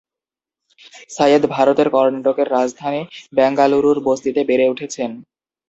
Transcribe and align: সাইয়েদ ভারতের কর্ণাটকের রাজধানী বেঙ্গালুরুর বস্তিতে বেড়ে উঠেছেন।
সাইয়েদ 1.11 1.43
ভারতের 1.47 1.87
কর্ণাটকের 1.89 2.47
রাজধানী 2.51 3.01
বেঙ্গালুরুর 3.33 3.97
বস্তিতে 4.07 4.41
বেড়ে 4.49 4.65
উঠেছেন। 4.67 5.11